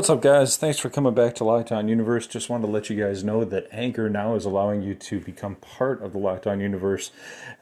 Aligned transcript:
What's 0.00 0.08
up, 0.08 0.22
guys? 0.22 0.56
Thanks 0.56 0.78
for 0.78 0.88
coming 0.88 1.12
back 1.12 1.34
to 1.34 1.44
Lockdown 1.44 1.90
Universe. 1.90 2.26
Just 2.26 2.48
wanted 2.48 2.68
to 2.68 2.72
let 2.72 2.88
you 2.88 2.96
guys 2.96 3.22
know 3.22 3.44
that 3.44 3.68
Anchor 3.70 4.08
now 4.08 4.34
is 4.34 4.46
allowing 4.46 4.80
you 4.80 4.94
to 4.94 5.20
become 5.20 5.56
part 5.56 6.00
of 6.00 6.14
the 6.14 6.18
Lockdown 6.18 6.62
Universe 6.62 7.10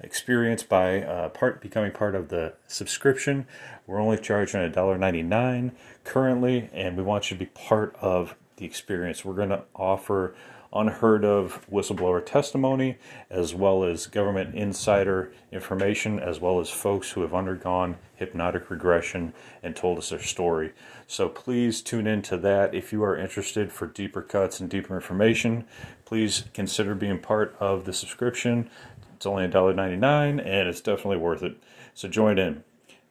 experience 0.00 0.62
by 0.62 1.02
uh, 1.02 1.30
part 1.30 1.60
becoming 1.60 1.90
part 1.90 2.14
of 2.14 2.28
the 2.28 2.52
subscription. 2.68 3.44
We're 3.88 4.00
only 4.00 4.18
charging 4.18 4.60
$1.99 4.60 5.72
currently, 6.04 6.70
and 6.72 6.96
we 6.96 7.02
want 7.02 7.28
you 7.28 7.36
to 7.36 7.44
be 7.44 7.50
part 7.50 7.96
of 8.00 8.36
the 8.54 8.64
experience. 8.64 9.24
We're 9.24 9.34
going 9.34 9.48
to 9.48 9.64
offer 9.74 10.36
unheard 10.72 11.24
of 11.24 11.66
whistleblower 11.70 12.24
testimony, 12.24 12.98
as 13.30 13.54
well 13.54 13.84
as 13.84 14.06
government 14.06 14.54
insider 14.54 15.32
information, 15.50 16.18
as 16.18 16.40
well 16.40 16.60
as 16.60 16.70
folks 16.70 17.10
who 17.12 17.22
have 17.22 17.34
undergone 17.34 17.96
hypnotic 18.16 18.70
regression 18.70 19.32
and 19.62 19.74
told 19.74 19.98
us 19.98 20.10
their 20.10 20.22
story. 20.22 20.72
So 21.06 21.28
please 21.28 21.80
tune 21.80 22.06
into 22.06 22.36
that 22.38 22.74
if 22.74 22.92
you 22.92 23.02
are 23.02 23.16
interested 23.16 23.72
for 23.72 23.86
deeper 23.86 24.22
cuts 24.22 24.60
and 24.60 24.68
deeper 24.68 24.94
information. 24.94 25.64
Please 26.04 26.44
consider 26.52 26.94
being 26.94 27.18
part 27.18 27.56
of 27.60 27.84
the 27.84 27.92
subscription. 27.92 28.68
It's 29.16 29.26
only 29.26 29.46
$1.99 29.48 30.40
and 30.40 30.68
it's 30.68 30.80
definitely 30.80 31.16
worth 31.16 31.42
it. 31.42 31.56
So 31.94 32.08
join 32.08 32.38
in. 32.38 32.62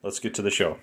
Let's 0.03 0.19
get 0.19 0.33
to 0.35 0.41
the 0.41 0.51
show. 0.51 0.77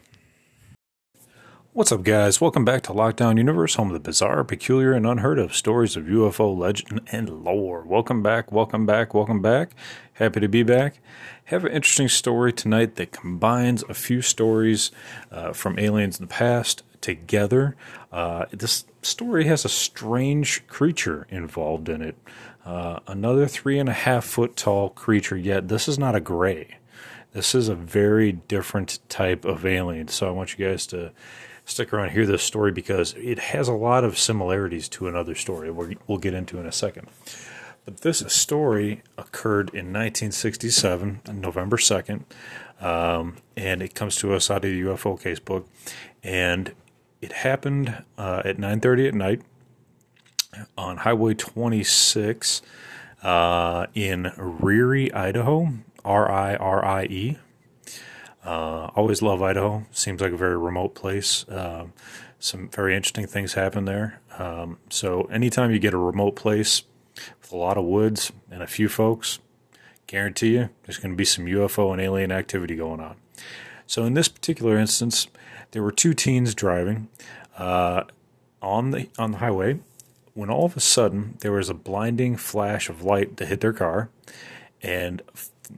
What's 1.74 1.91
up, 1.91 2.05
guys? 2.05 2.41
Welcome 2.41 2.64
back 2.64 2.83
to 2.83 2.92
Lockdown 2.92 3.37
Universe, 3.37 3.74
home 3.74 3.88
of 3.88 3.95
the 3.95 3.98
bizarre, 3.98 4.45
peculiar, 4.45 4.92
and 4.92 5.05
unheard 5.05 5.41
of 5.41 5.56
stories 5.56 5.96
of 5.96 6.05
UFO 6.05 6.56
legend 6.56 7.01
and 7.10 7.42
lore. 7.42 7.82
Welcome 7.82 8.23
back, 8.23 8.52
welcome 8.52 8.87
back, 8.87 9.12
welcome 9.12 9.42
back. 9.42 9.73
Happy 10.12 10.38
to 10.38 10.46
be 10.46 10.62
back. 10.62 11.01
Have 11.46 11.65
an 11.65 11.73
interesting 11.73 12.09
story 12.09 12.52
tonight 12.52 12.95
that 12.95 13.10
combines 13.10 13.82
a 13.88 13.95
few 13.95 14.23
stories 14.23 14.93
uh, 15.32 15.52
from 15.52 15.76
aliens 15.76 16.21
in 16.21 16.26
the 16.26 16.32
past 16.32 16.84
together. 17.01 17.74
Uh, 18.12 18.45
this 18.52 18.84
story 19.02 19.46
has 19.46 19.65
a 19.65 19.68
strange 19.68 20.65
creature 20.68 21.27
involved 21.29 21.88
in 21.88 22.02
it. 22.02 22.16
Uh, 22.65 23.01
another 23.09 23.49
three 23.49 23.80
and 23.80 23.88
a 23.88 23.95
half 23.95 24.24
foot 24.24 24.54
tall 24.54 24.90
creature, 24.90 25.37
yet 25.37 25.66
this 25.66 25.88
is 25.88 25.99
not 25.99 26.15
a 26.15 26.21
gray. 26.21 26.77
This 27.32 27.52
is 27.52 27.68
a 27.68 27.74
very 27.74 28.30
different 28.30 29.01
type 29.09 29.45
of 29.45 29.66
alien. 29.66 30.06
So 30.06 30.29
I 30.29 30.30
want 30.30 30.56
you 30.56 30.65
guys 30.65 30.87
to 30.87 31.10
stick 31.65 31.93
around 31.93 32.10
hear 32.10 32.26
this 32.26 32.43
story 32.43 32.73
because 32.73 33.15
it 33.15 33.38
has 33.38 33.68
a 33.68 33.73
lot 33.73 34.04
of 34.04 34.18
similarities 34.18 34.88
to 34.88 35.09
another 35.09 35.34
story 35.34 35.71
we'll 35.71 36.18
get 36.18 36.34
into 36.34 36.59
in 36.59 36.66
a 36.66 36.73
second. 36.73 37.09
But 37.84 37.98
this 37.98 38.21
story 38.29 39.02
occurred 39.18 39.68
in 39.71 39.93
1967, 39.93 41.21
November 41.34 41.76
2nd, 41.76 42.23
um, 42.80 43.37
and 43.56 43.82
it 43.82 43.95
comes 43.95 44.16
to 44.16 44.32
us 44.32 44.51
out 44.51 44.65
of 44.65 44.71
the 44.71 44.80
UFO 44.82 45.21
casebook, 45.21 45.65
and 46.23 46.73
it 47.21 47.32
happened 47.32 48.04
uh, 48.16 48.43
at 48.45 48.56
9:30 48.56 49.09
at 49.09 49.15
night 49.15 49.43
on 50.78 50.99
Highway 50.99 51.34
26 51.34 52.62
uh, 53.23 53.87
in 53.95 54.24
Ririe, 54.37 55.15
Idaho, 55.15 55.68
R 56.04 56.30
I 56.30 56.56
R 56.56 56.84
I 56.84 57.04
E. 57.04 57.38
Uh, 58.45 58.90
always 58.95 59.23
love 59.23 59.42
Idaho. 59.42 59.84
Seems 59.90 60.20
like 60.20 60.32
a 60.32 60.37
very 60.37 60.56
remote 60.56 60.95
place. 60.95 61.46
Um, 61.48 61.92
some 62.38 62.68
very 62.68 62.95
interesting 62.95 63.26
things 63.26 63.54
happen 63.54 63.87
there. 63.87 64.20
Um, 64.38 64.78
so 64.91 65.22
anytime 65.25 65.70
you 65.70 65.78
get 65.78 65.94
a 65.94 65.98
remote 65.98 66.37
place 66.37 66.82
with 67.41 67.53
a 67.53 67.56
lot 67.56 67.78
of 67.78 67.84
woods 67.84 68.32
and 68.50 68.62
a 68.62 68.66
few 68.66 68.88
folks, 68.88 69.38
guarantee 70.06 70.54
you 70.54 70.69
there's 70.82 70.98
going 70.98 71.12
to 71.12 71.16
be 71.16 71.25
some 71.25 71.47
UFO 71.47 71.92
and 71.92 72.03
alien 72.03 72.31
activity 72.31 72.76
going 72.76 73.00
on. 73.00 73.16
So 73.87 74.04
in 74.04 74.15
this 74.15 74.28
particular 74.28 74.76
instance, 74.78 75.26
there 75.70 75.82
were 75.82 75.92
two 75.92 76.12
teens 76.12 76.54
driving 76.54 77.09
uh, 77.56 78.04
on 78.60 78.91
the 78.91 79.09
on 79.19 79.33
the 79.33 79.38
highway 79.38 79.78
when 80.34 80.50
all 80.50 80.65
of 80.65 80.77
a 80.77 80.81
sudden 80.81 81.37
there 81.41 81.53
was 81.53 81.69
a 81.69 81.75
blinding 81.75 82.37
flash 82.37 82.88
of 82.88 83.03
light 83.03 83.37
that 83.37 83.49
hit 83.49 83.60
their 83.60 83.72
car, 83.72 84.10
and 84.83 85.22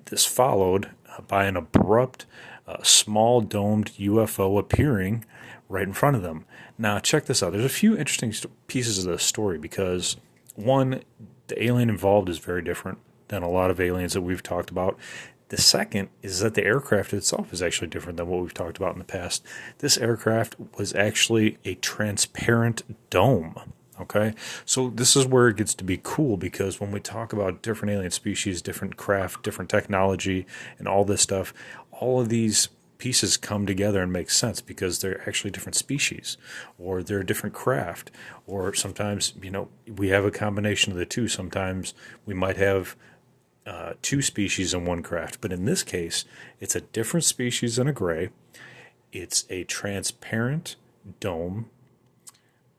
this 0.07 0.25
followed 0.27 0.91
by 1.29 1.45
an 1.45 1.57
abrupt 1.57 2.27
a 2.67 2.85
small 2.85 3.41
domed 3.41 3.93
UFO 3.99 4.59
appearing 4.59 5.25
right 5.69 5.87
in 5.87 5.93
front 5.93 6.17
of 6.17 6.23
them. 6.23 6.45
Now, 6.79 6.99
check 6.99 7.27
this 7.27 7.43
out. 7.43 7.53
There's 7.53 7.65
a 7.65 7.69
few 7.69 7.97
interesting 7.97 8.33
st- 8.33 8.53
pieces 8.67 8.99
of 8.99 9.05
this 9.05 9.25
story 9.25 9.59
because, 9.59 10.17
one, 10.55 11.03
the 11.49 11.63
alien 11.63 11.91
involved 11.91 12.29
is 12.29 12.39
very 12.39 12.63
different 12.63 12.99
than 13.29 13.43
a 13.43 13.51
lot 13.51 13.71
of 13.71 13.81
aliens 13.81 14.13
that 14.13 14.21
we've 14.21 14.43
talked 14.43 14.71
about. 14.71 14.99
The 15.49 15.57
second 15.57 16.09
is 16.23 16.41
that 16.41 16.55
the 16.55 16.65
aircraft 16.65 17.13
itself 17.13 17.53
is 17.53 17.63
actually 17.63 17.89
different 17.89 18.17
than 18.17 18.27
what 18.27 18.43
we've 18.43 18.55
talked 18.55 18.77
about 18.77 18.95
in 18.95 18.99
the 18.99 19.05
past. 19.05 19.45
This 19.79 19.97
aircraft 19.97 20.57
was 20.77 20.93
actually 20.95 21.59
a 21.65 21.77
transparent 21.77 22.83
dome. 23.11 23.55
Okay, 23.99 24.35
so 24.67 24.91
this 24.91 25.17
is 25.17 25.27
where 25.27 25.49
it 25.49 25.57
gets 25.57 25.75
to 25.75 25.85
be 25.85 25.99
cool 26.03 26.37
because 26.37 26.79
when 26.79 26.91
we 26.91 27.01
talk 27.01 27.33
about 27.33 27.63
different 27.63 27.95
alien 27.95 28.11
species, 28.11 28.61
different 28.61 28.97
craft, 28.97 29.43
different 29.43 29.71
technology, 29.71 30.47
and 30.79 30.87
all 30.87 31.05
this 31.05 31.23
stuff, 31.23 31.55
all 31.91 32.21
of 32.21 32.29
these 32.29 32.69
pieces 32.99 33.37
come 33.37 33.67
together 33.67 34.03
and 34.03 34.13
make 34.13 34.31
sense 34.31 34.61
because 34.61 35.01
they're 35.01 35.27
actually 35.29 35.51
different 35.51 35.77
species 35.77 36.37
or 36.79 37.03
they're 37.03 37.21
a 37.21 37.27
different 37.27 37.55
craft. 37.55 38.11
Or 38.47 38.75
sometimes 38.75 39.33
you 39.43 39.51
know 39.51 39.69
we 39.87 40.09
have 40.09 40.25
a 40.25 40.31
combination 40.31 40.93
of 40.93 40.99
the 40.99 41.07
two. 41.07 41.29
Sometimes 41.29 41.95
we 42.25 42.35
might 42.35 42.57
have 42.57 42.97
uh, 43.67 43.95
two 44.03 44.23
species 44.23 44.73
in 44.73 44.85
one 44.85 45.03
craft 45.03 45.41
but 45.41 45.53
in 45.53 45.65
this 45.65 45.83
case 45.83 46.25
it's 46.61 46.77
a 46.77 46.81
different 46.81 47.25
species 47.25 47.79
in 47.79 47.89
a 47.89 47.93
gray. 47.93 48.31
It's 49.13 49.45
a 49.49 49.65
transparent 49.65 50.77
dome 51.21 51.71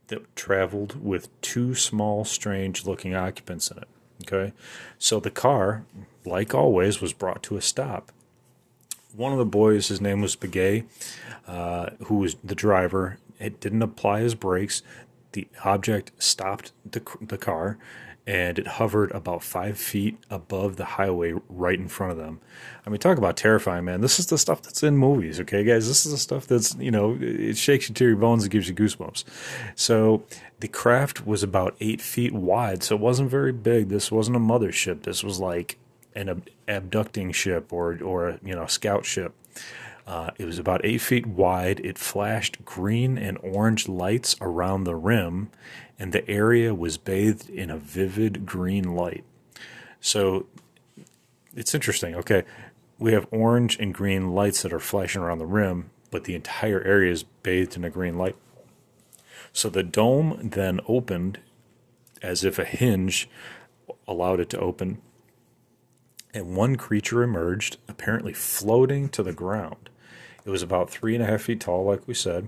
that 0.08 0.36
traveled 0.36 1.04
with 1.04 1.30
two 1.42 1.76
small 1.76 2.24
strange 2.24 2.86
looking 2.86 3.16
occupants 3.16 3.70
in 3.72 3.78
it 3.78 3.88
okay 4.24 4.54
so 4.98 5.20
the 5.20 5.32
car 5.32 5.86
like 6.26 6.54
always 6.54 7.02
was 7.02 7.14
brought 7.14 7.44
to 7.44 7.58
a 7.58 7.62
stop 7.62 8.12
one 9.18 9.32
of 9.32 9.40
the 9.40 9.46
boys, 9.46 9.88
his 9.88 10.00
name 10.00 10.22
was 10.22 10.36
Begay, 10.36 10.86
uh, 11.48 11.90
who 12.06 12.18
was 12.18 12.36
the 12.44 12.54
driver. 12.54 13.18
It 13.40 13.60
didn't 13.60 13.82
apply 13.82 14.20
his 14.20 14.36
brakes. 14.36 14.84
The 15.32 15.48
object 15.66 16.12
stopped 16.20 16.72
the, 16.90 17.02
the 17.20 17.38
car 17.38 17.80
and 18.28 18.60
it 18.60 18.68
hovered 18.68 19.10
about 19.12 19.42
five 19.42 19.78
feet 19.78 20.18
above 20.30 20.76
the 20.76 20.84
highway 20.84 21.34
right 21.48 21.80
in 21.80 21.88
front 21.88 22.12
of 22.12 22.18
them. 22.18 22.42
I 22.86 22.90
mean, 22.90 23.00
talk 23.00 23.18
about 23.18 23.38
terrifying, 23.38 23.86
man. 23.86 24.02
This 24.02 24.20
is 24.20 24.26
the 24.26 24.38
stuff 24.38 24.62
that's 24.62 24.84
in 24.84 24.98
movies, 24.98 25.40
okay, 25.40 25.64
guys? 25.64 25.88
This 25.88 26.06
is 26.06 26.12
the 26.12 26.18
stuff 26.18 26.46
that's, 26.46 26.76
you 26.76 26.92
know, 26.92 27.18
it 27.20 27.58
shakes 27.58 27.88
you 27.88 27.96
to 27.96 28.06
your 28.06 28.18
bones 28.18 28.44
and 28.44 28.52
gives 28.52 28.68
you 28.68 28.76
goosebumps. 28.76 29.24
So 29.76 30.24
the 30.60 30.68
craft 30.68 31.26
was 31.26 31.42
about 31.42 31.78
eight 31.80 32.02
feet 32.02 32.34
wide, 32.34 32.84
so 32.84 32.96
it 32.96 33.02
wasn't 33.02 33.30
very 33.30 33.54
big. 33.54 33.88
This 33.88 34.12
wasn't 34.12 34.36
a 34.36 34.42
mothership. 34.42 35.04
This 35.04 35.24
was 35.24 35.40
like 35.40 35.78
an 36.14 36.28
ab- 36.28 36.50
abducting 36.68 37.32
ship 37.32 37.72
or 37.72 37.98
or 38.04 38.40
you 38.44 38.54
know 38.54 38.66
scout 38.66 39.06
ship. 39.06 39.34
Uh, 40.06 40.32
it 40.38 40.46
was 40.46 40.58
about 40.58 40.82
eight 40.86 41.02
feet 41.02 41.26
wide. 41.26 41.82
It 41.82 41.98
flashed 41.98 42.64
green 42.64 43.18
and 43.18 43.38
orange 43.42 43.90
lights 43.90 44.36
around 44.40 44.86
the 44.86 44.96
rim, 44.96 45.50
and 46.00 46.14
the 46.14 46.28
area 46.30 46.74
was 46.74 46.98
bathed 46.98 47.50
in 47.50 47.70
a 47.70 47.78
vivid 47.78 48.46
green 48.46 48.96
light. 48.96 49.24
So 50.00 50.48
it's 51.56 51.74
interesting. 51.74 52.16
Okay, 52.16 52.44
we 53.00 53.14
have 53.14 53.28
orange 53.32 53.78
and 53.80 53.94
green 53.94 54.32
lights 54.32 54.62
that 54.62 54.74
are 54.74 54.80
flashing 54.80 55.22
around 55.22 55.40
the 55.40 55.46
rim, 55.46 55.90
but 56.12 56.24
the 56.24 56.36
entire 56.36 56.82
area 56.82 57.12
is 57.12 57.24
bathed 57.24 57.76
in 57.76 57.84
a 57.84 57.90
green 57.90 58.18
light. 58.18 58.36
So 59.54 59.70
the 59.70 59.84
dome 59.84 60.50
then 60.52 60.80
opened 60.88 61.40
as 62.22 62.44
if 62.44 62.60
a 62.60 62.66
hinge 62.66 63.30
allowed 64.08 64.40
it 64.40 64.50
to 64.52 64.60
open, 64.60 65.02
and 66.34 66.56
one 66.56 66.76
creature 66.76 67.24
emerged, 67.24 67.78
apparently 67.88 68.34
floating 68.34 69.10
to 69.10 69.24
the 69.24 69.34
ground. 69.34 69.90
It 70.48 70.50
was 70.50 70.64
about 70.64 70.90
three 70.90 71.14
and 71.14 71.22
a 71.22 71.28
half 71.28 71.42
feet 71.42 71.60
tall, 71.60 71.84
like 71.84 72.08
we 72.08 72.14
said, 72.14 72.48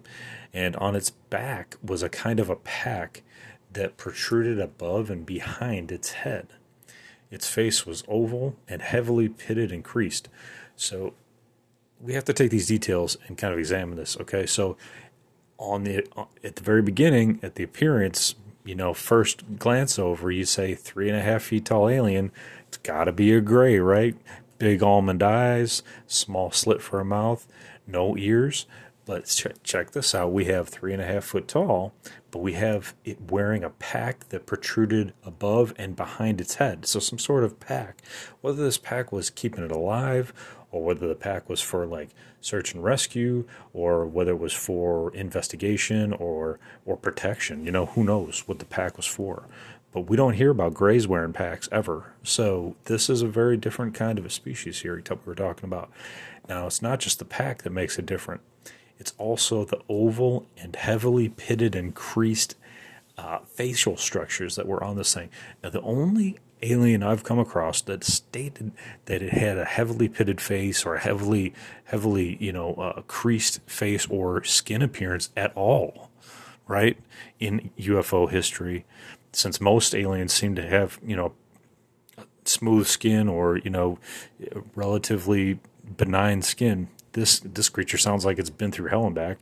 and 0.54 0.74
on 0.78 0.96
its 0.96 1.10
back 1.10 1.76
was 1.84 2.02
a 2.02 2.08
kind 2.08 2.40
of 2.40 2.50
a 2.50 2.56
pack 2.56 3.24
that 3.74 3.98
protruded 3.98 4.58
above 4.58 5.10
and 5.10 5.26
behind 5.26 5.92
its 5.92 6.12
head. 6.12 6.48
Its 7.30 7.50
face 7.50 7.86
was 7.86 8.06
oval 8.08 8.56
and 8.70 8.82
heavily 8.82 9.28
pitted 9.28 9.74
and 9.74 9.84
creased. 9.84 10.30
So 10.78 11.14
we 12.00 12.14
have 12.14 12.24
to 12.24 12.34
take 12.34 12.52
these 12.52 12.68
details 12.68 13.18
and 13.28 13.38
kind 13.38 13.52
of 13.52 13.60
examine 13.60 13.98
this. 13.98 14.18
Okay, 14.22 14.46
so 14.46 14.78
on 15.58 15.84
the 15.84 16.08
at 16.42 16.56
the 16.56 16.64
very 16.64 16.82
beginning, 16.82 17.38
at 17.44 17.56
the 17.56 17.64
appearance, 17.64 18.34
you 18.64 18.76
know, 18.76 18.94
first 18.94 19.60
glance 19.60 20.00
over, 20.00 20.32
you 20.32 20.46
say 20.46 20.74
three 20.74 21.10
and 21.10 21.18
a 21.18 21.22
half 21.22 21.44
feet 21.44 21.66
tall 21.66 21.90
alien. 21.90 22.32
It's 22.70 22.78
got 22.78 23.04
to 23.04 23.12
be 23.12 23.34
a 23.34 23.42
gray, 23.42 23.78
right? 23.78 24.16
Big 24.58 24.82
almond 24.82 25.22
eyes, 25.22 25.84
small 26.08 26.50
slit 26.52 26.82
for 26.82 27.02
a 27.02 27.06
mouth, 27.06 27.46
no 27.90 28.18
ears, 28.18 28.66
But 29.06 29.26
ch- 29.26 29.48
check 29.64 29.92
this 29.92 30.14
out: 30.14 30.32
we 30.32 30.46
have 30.46 30.70
three 30.70 30.94
and 30.94 31.02
a 31.02 31.06
half 31.06 31.24
foot 31.26 31.48
tall, 31.48 31.94
but 32.30 32.40
we 32.40 32.54
have 32.54 32.94
it 33.04 33.32
wearing 33.32 33.64
a 33.64 33.72
pack 33.72 34.30
that 34.30 34.46
protruded 34.46 35.14
above 35.24 35.74
and 35.78 35.96
behind 35.96 36.40
its 36.40 36.56
head. 36.56 36.86
So 36.86 37.00
some 37.00 37.18
sort 37.20 37.44
of 37.44 37.60
pack. 37.60 38.04
Whether 38.42 38.64
this 38.64 38.78
pack 38.78 39.12
was 39.12 39.32
keeping 39.32 39.64
it 39.64 39.72
alive, 39.72 40.32
or 40.72 40.84
whether 40.84 41.08
the 41.08 41.16
pack 41.16 41.50
was 41.50 41.60
for 41.62 41.88
like 41.88 42.10
search 42.40 42.74
and 42.76 42.84
rescue, 42.84 43.46
or 43.74 44.06
whether 44.06 44.32
it 44.32 44.40
was 44.40 44.54
for 44.54 45.12
investigation 45.16 46.14
or 46.14 46.60
or 46.86 46.96
protection. 46.96 47.66
You 47.66 47.72
know, 47.72 47.88
who 47.88 48.04
knows 48.04 48.44
what 48.48 48.60
the 48.60 48.66
pack 48.66 48.96
was 48.96 49.08
for 49.08 49.48
but 49.92 50.02
we 50.02 50.16
don't 50.16 50.34
hear 50.34 50.52
about 50.52 50.74
grays 50.74 51.08
wearing 51.08 51.34
packs 51.34 51.68
ever. 51.72 52.14
So 52.24 52.76
this 52.86 53.10
is 53.10 53.22
a 53.22 53.28
very 53.28 53.58
different 53.58 53.94
kind 53.94 54.20
of 54.20 54.26
a 54.26 54.30
species 54.30 54.82
here 54.82 54.96
we 54.96 55.16
were 55.26 55.36
talking 55.36 55.66
about. 55.66 55.90
Now 56.48 56.68
it's 56.68 56.82
not 56.82 57.00
just 57.00 57.20
the 57.20 57.26
pack 57.26 57.64
that 57.64 57.72
makes 57.72 57.98
it 57.98 58.06
different. 58.06 58.42
It's 58.98 59.14
also 59.18 59.64
the 59.66 59.82
oval 59.88 60.46
and 60.58 60.76
heavily 60.76 61.30
pitted 61.30 61.76
and 61.76 61.96
creased 61.96 62.56
uh, 63.18 63.40
facial 63.40 63.98
structures 63.98 64.56
that 64.56 64.68
were 64.68 64.84
on 64.84 64.98
this 64.98 65.14
thing. 65.14 65.30
Now 65.64 65.70
the 65.70 65.82
only 65.82 66.38
alien 66.62 67.04
I've 67.04 67.24
come 67.24 67.40
across 67.40 67.82
that 67.82 68.04
stated 68.04 68.72
that 69.06 69.22
it 69.22 69.34
had 69.34 69.58
a 69.58 69.66
heavily 69.66 70.10
pitted 70.10 70.42
face 70.42 70.86
or 70.86 70.96
a 70.96 71.00
heavily, 71.00 71.54
heavily, 71.86 72.38
you 72.40 72.52
know, 72.52 72.74
uh, 72.76 73.02
creased 73.04 73.62
face 73.66 74.06
or 74.08 74.44
skin 74.44 74.82
appearance 74.82 75.30
at 75.38 75.56
all, 75.56 76.10
right? 76.68 76.98
In 77.40 77.72
UFO 77.80 78.30
history 78.30 78.86
since 79.32 79.62
most 79.62 79.96
aliens 79.96 80.34
seem 80.34 80.56
to 80.56 80.68
have, 80.68 81.00
you 81.06 81.16
know, 81.16 81.34
smooth 82.46 82.88
skin 82.88 83.28
or, 83.28 83.58
you 83.58 83.70
know, 83.70 84.00
relatively 84.76 85.60
benign 85.98 86.42
skin, 86.42 86.90
this 87.14 87.40
this 87.40 87.70
creature 87.70 87.98
sounds 87.98 88.26
like 88.26 88.40
it's 88.40 88.50
been 88.50 88.72
through 88.72 88.90
hell 88.90 89.06
and 89.06 89.16
back. 89.16 89.38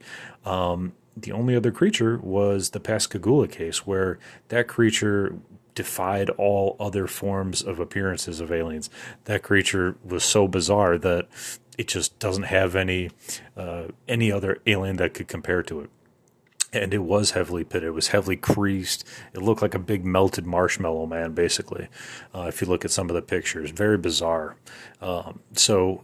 Um, 0.46 0.94
the 1.16 1.32
only 1.32 1.56
other 1.56 1.72
creature 1.72 2.18
was 2.18 2.70
the 2.72 2.80
Pascagoula 2.80 3.48
case, 3.48 3.88
where 3.88 4.20
that 4.50 4.68
creature 4.68 5.36
defied 5.74 6.30
all 6.32 6.76
other 6.80 7.08
forms 7.08 7.62
of 7.62 7.80
appearances 7.80 8.40
of 8.40 8.52
aliens. 8.52 8.90
That 9.26 9.44
creature 9.44 9.96
was 10.04 10.24
so 10.24 10.48
bizarre 10.48 10.98
that 10.98 11.28
it 11.78 11.88
just 11.88 12.18
doesn't 12.20 12.44
have 12.44 12.76
any 12.76 13.12
uh, 13.56 13.86
any 14.08 14.32
other 14.32 14.60
alien 14.66 14.98
that 14.98 15.14
could 15.14 15.28
compare 15.28 15.64
to 15.64 15.82
it 15.82 15.90
and 16.84 16.94
it 16.94 17.04
was 17.04 17.32
heavily 17.32 17.64
pitted. 17.64 17.88
It 17.88 17.92
was 17.92 18.10
heavily 18.10 18.36
creased. 18.36 19.06
It 19.34 19.42
looked 19.42 19.62
like 19.62 19.76
a 19.76 19.80
big 19.80 20.06
melted 20.06 20.46
marshmallow 20.46 21.06
man, 21.06 21.34
basically. 21.34 21.88
Uh, 22.34 22.44
if 22.44 22.62
you 22.62 22.68
look 22.68 22.86
at 22.86 22.92
some 22.92 23.10
of 23.10 23.16
the 23.16 23.22
pictures, 23.22 23.72
very 23.72 23.98
bizarre. 23.98 24.56
Um, 25.02 25.42
so 25.54 26.04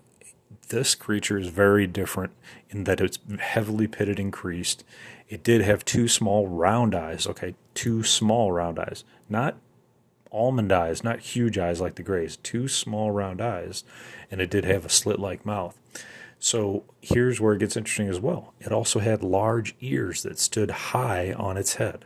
this 0.70 0.96
creature 0.96 1.38
is 1.38 1.48
very 1.48 1.88
different 1.88 2.34
in 2.70 2.84
that 2.86 3.02
it's 3.02 3.20
heavily 3.40 3.88
pitted 3.88 4.20
and 4.20 4.32
creased. 4.32 4.84
It 5.30 5.44
did 5.44 5.62
have 5.62 5.86
two 5.86 6.08
small 6.08 6.48
round 6.48 6.96
eyes. 6.96 7.28
Okay, 7.28 7.56
two 7.74 8.04
small 8.04 8.52
round 8.52 8.80
eyes, 8.80 9.04
not 9.30 9.58
almond 10.32 10.72
eyes, 10.72 11.04
not 11.04 11.20
huge 11.20 11.58
eyes 11.58 11.80
like 11.80 11.96
the 11.96 12.04
grays. 12.04 12.38
Two 12.38 12.68
small 12.68 13.12
round 13.12 13.42
eyes, 13.42 13.84
and 14.32 14.42
it 14.42 14.50
did 14.50 14.66
have 14.66 14.86
a 14.86 14.90
slit-like 14.90 15.46
mouth. 15.46 15.78
So 16.44 16.84
here's 17.00 17.40
where 17.40 17.54
it 17.54 17.60
gets 17.60 17.78
interesting 17.78 18.10
as 18.10 18.20
well. 18.20 18.54
It 18.60 18.74
also 18.74 19.00
had 19.00 19.24
large 19.24 19.76
ears 19.80 20.24
that 20.24 20.38
stood 20.38 20.72
high 20.72 21.32
on 21.32 21.56
its 21.56 21.76
head. 21.76 22.04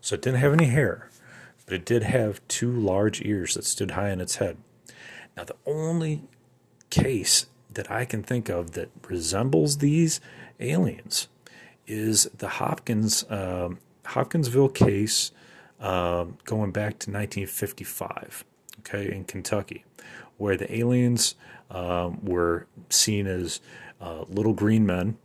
So 0.00 0.14
it 0.14 0.22
didn't 0.22 0.38
have 0.38 0.52
any 0.52 0.66
hair, 0.66 1.10
but 1.66 1.74
it 1.74 1.84
did 1.84 2.04
have 2.04 2.46
two 2.46 2.70
large 2.70 3.22
ears 3.22 3.54
that 3.54 3.64
stood 3.64 3.90
high 3.90 4.12
on 4.12 4.20
its 4.20 4.36
head. 4.36 4.58
Now, 5.36 5.42
the 5.42 5.56
only 5.66 6.22
case 6.90 7.46
that 7.72 7.90
I 7.90 8.04
can 8.04 8.22
think 8.22 8.48
of 8.48 8.70
that 8.72 8.90
resembles 9.08 9.78
these 9.78 10.20
aliens 10.60 11.26
is 11.84 12.26
the 12.26 12.50
Hopkins 12.50 13.24
um, 13.30 13.78
Hopkinsville 14.06 14.68
case 14.68 15.32
um, 15.80 16.38
going 16.44 16.70
back 16.70 17.00
to 17.00 17.10
1955, 17.10 18.44
okay, 18.78 19.12
in 19.12 19.24
Kentucky, 19.24 19.84
where 20.38 20.56
the 20.56 20.74
aliens 20.74 21.34
um, 21.70 22.24
were 22.24 22.66
seen 22.90 23.26
as 23.26 23.60
uh, 24.00 24.24
little 24.28 24.52
green 24.52 24.86
men. 24.86 25.16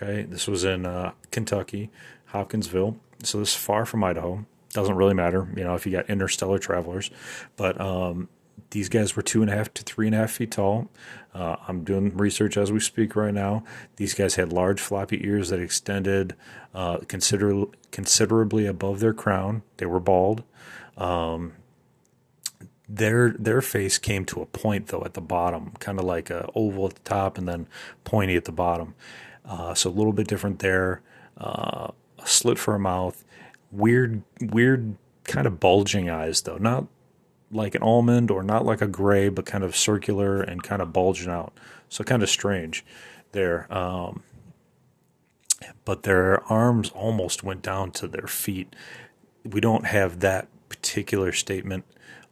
Okay, 0.00 0.22
this 0.22 0.48
was 0.48 0.64
in 0.64 0.86
uh, 0.86 1.12
Kentucky, 1.30 1.90
Hopkinsville. 2.26 2.96
So 3.22 3.38
this 3.38 3.50
is 3.50 3.56
far 3.56 3.84
from 3.84 4.02
Idaho. 4.02 4.44
Doesn't 4.72 4.96
really 4.96 5.14
matter, 5.14 5.48
you 5.54 5.64
know, 5.64 5.74
if 5.74 5.84
you 5.86 5.92
got 5.92 6.08
interstellar 6.08 6.58
travelers. 6.58 7.10
But 7.56 7.78
um, 7.80 8.28
these 8.70 8.88
guys 8.88 9.14
were 9.14 9.22
two 9.22 9.42
and 9.42 9.50
a 9.50 9.54
half 9.54 9.72
to 9.74 9.82
three 9.82 10.06
and 10.06 10.14
a 10.14 10.18
half 10.18 10.32
feet 10.32 10.52
tall. 10.52 10.88
Uh, 11.34 11.56
I'm 11.68 11.84
doing 11.84 12.16
research 12.16 12.56
as 12.56 12.72
we 12.72 12.80
speak 12.80 13.14
right 13.14 13.32
now. 13.34 13.64
These 13.96 14.14
guys 14.14 14.34
had 14.36 14.52
large 14.52 14.80
floppy 14.80 15.24
ears 15.26 15.50
that 15.50 15.60
extended 15.60 16.34
uh, 16.74 16.98
consider- 17.06 17.66
considerably 17.90 18.66
above 18.66 19.00
their 19.00 19.14
crown. 19.14 19.62
They 19.76 19.86
were 19.86 20.00
bald. 20.00 20.42
Um, 20.96 21.52
their 22.94 23.30
their 23.30 23.62
face 23.62 23.96
came 23.96 24.24
to 24.26 24.42
a 24.42 24.46
point 24.46 24.88
though 24.88 25.02
at 25.04 25.14
the 25.14 25.20
bottom, 25.20 25.72
kind 25.78 25.98
of 25.98 26.04
like 26.04 26.28
a 26.28 26.48
oval 26.54 26.86
at 26.86 26.94
the 26.94 27.00
top 27.00 27.38
and 27.38 27.48
then 27.48 27.66
pointy 28.04 28.36
at 28.36 28.44
the 28.44 28.52
bottom. 28.52 28.94
Uh, 29.44 29.72
so 29.74 29.88
a 29.88 29.92
little 29.92 30.12
bit 30.12 30.28
different 30.28 30.58
there. 30.58 31.00
Uh, 31.38 31.88
a 32.18 32.26
slit 32.26 32.58
for 32.58 32.74
a 32.74 32.78
mouth, 32.78 33.24
weird 33.70 34.22
weird 34.40 34.96
kind 35.24 35.46
of 35.46 35.58
bulging 35.58 36.10
eyes 36.10 36.42
though, 36.42 36.58
not 36.58 36.86
like 37.50 37.74
an 37.74 37.82
almond 37.82 38.30
or 38.30 38.42
not 38.42 38.66
like 38.66 38.82
a 38.82 38.86
gray, 38.86 39.30
but 39.30 39.46
kind 39.46 39.64
of 39.64 39.74
circular 39.74 40.42
and 40.42 40.62
kind 40.62 40.82
of 40.82 40.92
bulging 40.92 41.30
out. 41.30 41.52
So 41.88 42.04
kind 42.04 42.22
of 42.22 42.28
strange 42.28 42.84
there. 43.32 43.72
Um, 43.72 44.22
but 45.84 46.02
their 46.02 46.42
arms 46.44 46.90
almost 46.90 47.42
went 47.42 47.62
down 47.62 47.90
to 47.92 48.06
their 48.06 48.26
feet. 48.26 48.74
We 49.44 49.60
don't 49.60 49.86
have 49.86 50.20
that 50.20 50.48
particular 50.68 51.32
statement 51.32 51.84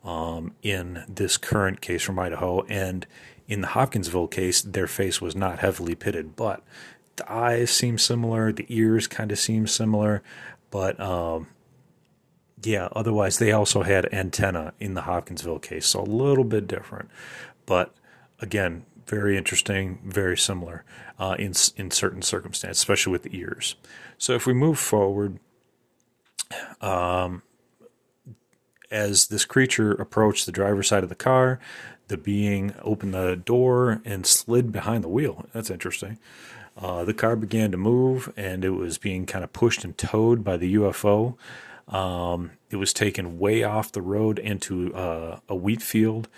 um, 0.04 0.54
in 0.62 1.04
this 1.08 1.36
current 1.36 1.80
case 1.80 2.02
from 2.02 2.18
Idaho. 2.18 2.62
And 2.62 3.06
in 3.48 3.60
the 3.60 3.68
Hopkinsville 3.68 4.28
case, 4.28 4.62
their 4.62 4.86
face 4.86 5.20
was 5.20 5.34
not 5.34 5.58
heavily 5.58 5.94
pitted, 5.94 6.36
but 6.36 6.62
the 7.16 7.30
eyes 7.30 7.70
seem 7.70 7.98
similar, 7.98 8.52
the 8.52 8.66
ears 8.68 9.06
kind 9.06 9.30
of 9.30 9.38
seem 9.38 9.66
similar, 9.66 10.22
but 10.70 10.98
um, 11.00 11.48
yeah, 12.62 12.88
otherwise 12.92 13.38
they 13.38 13.52
also 13.52 13.82
had 13.82 14.12
antenna 14.12 14.72
in 14.78 14.94
the 14.94 15.02
Hopkinsville 15.02 15.58
case, 15.58 15.86
so 15.86 16.00
a 16.00 16.02
little 16.02 16.44
bit 16.44 16.66
different. 16.66 17.10
But 17.66 17.94
again, 18.40 18.84
very 19.06 19.36
interesting, 19.36 19.98
very 20.04 20.36
similar 20.36 20.84
uh, 21.18 21.36
in 21.38 21.52
in 21.76 21.90
certain 21.90 22.22
circumstances, 22.22 22.78
especially 22.78 23.12
with 23.12 23.24
the 23.24 23.36
ears. 23.36 23.76
So 24.18 24.34
if 24.34 24.46
we 24.46 24.54
move 24.54 24.78
forward, 24.78 25.38
um, 26.80 27.42
as 28.90 29.28
this 29.28 29.44
creature 29.44 29.92
approached 29.92 30.46
the 30.46 30.52
driver's 30.52 30.88
side 30.88 31.02
of 31.02 31.08
the 31.08 31.14
car, 31.14 31.58
the 32.08 32.16
being 32.16 32.74
opened 32.82 33.14
the 33.14 33.36
door 33.36 34.00
and 34.04 34.26
slid 34.26 34.72
behind 34.72 35.04
the 35.04 35.08
wheel. 35.08 35.46
That's 35.52 35.70
interesting. 35.70 36.18
Uh, 36.76 37.04
the 37.04 37.14
car 37.14 37.36
began 37.36 37.70
to 37.70 37.76
move 37.76 38.32
and 38.36 38.64
it 38.64 38.70
was 38.70 38.98
being 38.98 39.26
kind 39.26 39.44
of 39.44 39.52
pushed 39.52 39.84
and 39.84 39.96
towed 39.96 40.42
by 40.42 40.56
the 40.56 40.74
UFO. 40.74 41.36
Um, 41.88 42.52
it 42.70 42.76
was 42.76 42.92
taken 42.92 43.38
way 43.38 43.62
off 43.62 43.92
the 43.92 44.02
road 44.02 44.38
into 44.38 44.94
uh, 44.94 45.40
a 45.48 45.56
wheat 45.56 45.82
field, 45.82 46.28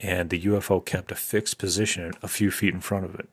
and 0.00 0.30
the 0.30 0.40
UFO 0.42 0.84
kept 0.84 1.12
a 1.12 1.14
fixed 1.14 1.58
position 1.58 2.12
a 2.22 2.28
few 2.28 2.50
feet 2.50 2.72
in 2.72 2.80
front 2.80 3.04
of 3.04 3.14
it. 3.14 3.28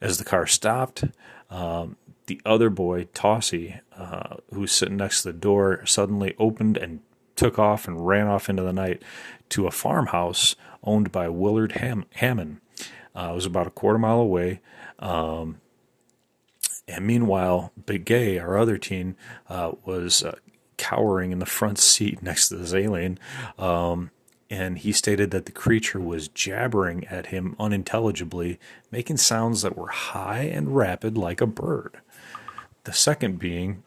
As 0.00 0.18
the 0.18 0.24
car 0.24 0.46
stopped, 0.46 1.04
um, 1.48 1.96
the 2.26 2.40
other 2.44 2.68
boy, 2.68 3.04
Tossie, 3.14 3.80
uh, 3.96 4.36
who 4.52 4.60
was 4.60 4.72
sitting 4.72 4.98
next 4.98 5.22
to 5.22 5.32
the 5.32 5.38
door, 5.38 5.84
suddenly 5.86 6.34
opened 6.38 6.76
and 6.76 7.00
took 7.36 7.58
off 7.58 7.86
and 7.86 8.06
ran 8.06 8.26
off 8.26 8.48
into 8.48 8.62
the 8.62 8.72
night 8.72 9.02
to 9.50 9.66
a 9.66 9.70
farmhouse 9.70 10.56
owned 10.82 11.12
by 11.12 11.28
Willard 11.28 11.72
Ham- 11.72 12.06
Hammond. 12.14 12.60
Uh, 13.14 13.30
it 13.30 13.34
was 13.34 13.46
about 13.46 13.66
a 13.66 13.70
quarter 13.70 13.98
mile 13.98 14.20
away. 14.20 14.60
Um, 14.98 15.60
and 16.88 17.06
meanwhile, 17.06 17.72
Begay, 17.84 18.40
our 18.40 18.56
other 18.56 18.78
teen, 18.78 19.16
uh, 19.48 19.72
was 19.84 20.22
uh, 20.22 20.36
cowering 20.76 21.32
in 21.32 21.38
the 21.38 21.46
front 21.46 21.78
seat 21.78 22.22
next 22.22 22.48
to 22.48 22.56
this 22.56 22.74
alien. 22.74 23.18
Um, 23.58 24.10
and 24.48 24.78
he 24.78 24.92
stated 24.92 25.32
that 25.32 25.46
the 25.46 25.52
creature 25.52 25.98
was 25.98 26.28
jabbering 26.28 27.04
at 27.08 27.26
him 27.26 27.56
unintelligibly, 27.58 28.60
making 28.92 29.16
sounds 29.16 29.62
that 29.62 29.76
were 29.76 29.88
high 29.88 30.42
and 30.42 30.76
rapid 30.76 31.18
like 31.18 31.40
a 31.40 31.46
bird. 31.46 31.98
The 32.84 32.92
second 32.92 33.40
being 33.40 33.82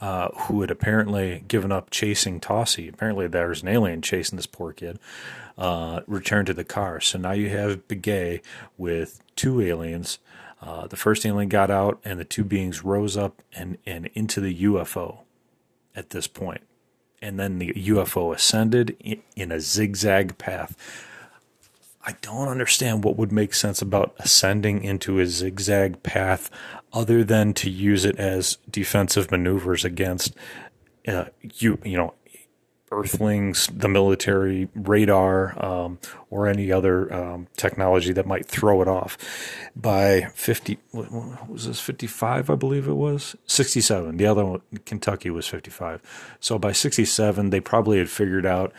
uh, 0.00 0.28
who 0.28 0.60
had 0.60 0.70
apparently 0.70 1.44
given 1.48 1.72
up 1.72 1.90
chasing 1.90 2.40
Tossie. 2.40 2.88
Apparently, 2.88 3.26
there's 3.26 3.62
an 3.62 3.68
alien 3.68 4.02
chasing 4.02 4.36
this 4.36 4.46
poor 4.46 4.72
kid. 4.72 4.98
Uh, 5.56 6.02
returned 6.06 6.46
to 6.46 6.54
the 6.54 6.62
car. 6.62 7.00
So 7.00 7.18
now 7.18 7.32
you 7.32 7.48
have 7.48 7.88
Begay 7.88 8.42
with 8.76 9.20
two 9.34 9.60
aliens. 9.60 10.20
Uh, 10.62 10.86
the 10.86 10.96
first 10.96 11.26
alien 11.26 11.48
got 11.48 11.68
out, 11.68 11.98
and 12.04 12.20
the 12.20 12.24
two 12.24 12.44
beings 12.44 12.84
rose 12.84 13.16
up 13.16 13.42
and, 13.52 13.76
and 13.84 14.06
into 14.14 14.40
the 14.40 14.62
UFO 14.62 15.22
at 15.96 16.10
this 16.10 16.28
point. 16.28 16.60
And 17.20 17.40
then 17.40 17.58
the 17.58 17.72
UFO 17.72 18.32
ascended 18.32 18.96
in, 19.00 19.20
in 19.34 19.50
a 19.50 19.58
zigzag 19.58 20.38
path. 20.38 20.76
I 22.04 22.12
don't 22.22 22.48
understand 22.48 23.04
what 23.04 23.16
would 23.16 23.32
make 23.32 23.52
sense 23.54 23.82
about 23.82 24.14
ascending 24.18 24.84
into 24.84 25.18
a 25.18 25.26
zigzag 25.26 26.02
path 26.02 26.48
other 26.92 27.24
than 27.24 27.52
to 27.54 27.68
use 27.68 28.04
it 28.04 28.16
as 28.16 28.58
defensive 28.70 29.30
maneuvers 29.30 29.84
against 29.84 30.34
uh, 31.06 31.26
you 31.42 31.78
you 31.84 31.96
know 31.96 32.14
earthlings, 32.90 33.68
the 33.72 33.88
military, 33.88 34.68
radar, 34.74 35.62
um, 35.64 35.98
or 36.30 36.46
any 36.46 36.70
other 36.72 37.12
um, 37.12 37.46
technology 37.56 38.12
that 38.12 38.26
might 38.26 38.46
throw 38.46 38.82
it 38.82 38.88
off. 38.88 39.16
By 39.74 40.28
50, 40.34 40.78
what 40.92 41.48
was 41.48 41.66
this, 41.66 41.80
55, 41.80 42.50
I 42.50 42.54
believe 42.54 42.88
it 42.88 42.94
was? 42.94 43.36
67. 43.46 44.16
The 44.16 44.26
other 44.26 44.44
one, 44.44 44.62
Kentucky, 44.84 45.30
was 45.30 45.46
55. 45.46 46.36
So 46.40 46.58
by 46.58 46.72
67, 46.72 47.50
they 47.50 47.60
probably 47.60 47.98
had 47.98 48.10
figured 48.10 48.46
out 48.46 48.72